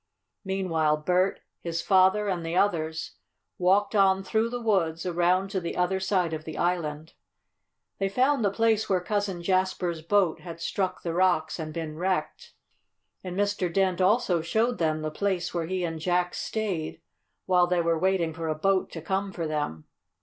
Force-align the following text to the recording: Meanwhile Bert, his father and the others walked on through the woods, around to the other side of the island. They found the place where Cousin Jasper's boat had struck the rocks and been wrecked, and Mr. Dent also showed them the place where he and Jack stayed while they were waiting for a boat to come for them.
Meanwhile 0.43 0.97
Bert, 0.97 1.41
his 1.59 1.83
father 1.83 2.27
and 2.27 2.43
the 2.43 2.55
others 2.57 3.17
walked 3.59 3.93
on 3.93 4.23
through 4.23 4.49
the 4.49 4.59
woods, 4.59 5.05
around 5.05 5.51
to 5.51 5.59
the 5.61 5.75
other 5.77 5.99
side 5.99 6.33
of 6.33 6.43
the 6.43 6.57
island. 6.57 7.13
They 7.99 8.09
found 8.09 8.43
the 8.43 8.49
place 8.49 8.89
where 8.89 8.99
Cousin 8.99 9.43
Jasper's 9.43 10.01
boat 10.01 10.39
had 10.39 10.59
struck 10.59 11.03
the 11.03 11.13
rocks 11.13 11.59
and 11.59 11.71
been 11.71 11.97
wrecked, 11.97 12.55
and 13.23 13.37
Mr. 13.37 13.71
Dent 13.71 14.01
also 14.01 14.41
showed 14.41 14.79
them 14.79 15.03
the 15.03 15.11
place 15.11 15.53
where 15.53 15.67
he 15.67 15.83
and 15.83 15.99
Jack 15.99 16.33
stayed 16.33 16.99
while 17.45 17.67
they 17.67 17.79
were 17.79 17.99
waiting 17.99 18.33
for 18.33 18.47
a 18.47 18.55
boat 18.55 18.91
to 18.93 19.03
come 19.03 19.31
for 19.31 19.45
them. 19.45 19.85